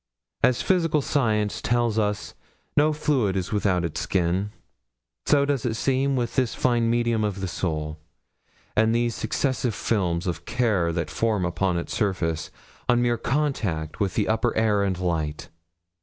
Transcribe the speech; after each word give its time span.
As 0.41 0.63
physical 0.63 1.03
science 1.03 1.61
tells 1.61 1.99
us 1.99 2.33
no 2.75 2.91
fluid 2.91 3.37
is 3.37 3.51
without 3.53 3.85
its 3.85 4.01
skin, 4.01 4.49
so 5.27 5.45
does 5.45 5.63
it 5.63 5.75
seem 5.75 6.15
with 6.15 6.35
this 6.35 6.55
fine 6.55 6.89
medium 6.89 7.23
of 7.23 7.39
the 7.39 7.47
soul, 7.47 7.99
and 8.75 8.95
these 8.95 9.13
successive 9.13 9.75
films 9.75 10.25
of 10.25 10.45
care 10.45 10.91
that 10.91 11.11
form 11.11 11.45
upon 11.45 11.77
its 11.77 11.93
surface 11.93 12.49
on 12.89 13.03
mere 13.03 13.19
contact 13.19 13.99
with 13.99 14.15
the 14.15 14.27
upper 14.27 14.57
air 14.57 14.81
and 14.83 14.97
light. 14.97 15.49